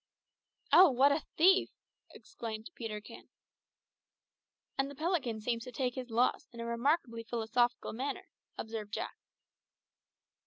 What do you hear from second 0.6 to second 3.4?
"Oh, what a thief!" exclaimed Peterkin.